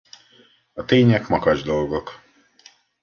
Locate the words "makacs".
1.27-1.63